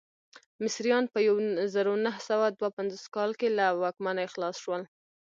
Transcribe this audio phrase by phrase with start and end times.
[0.63, 1.35] مصریان په یو
[1.73, 4.81] زرو نهه سوه دوه پنځوس کال کې له واکمنۍ خلاص شول.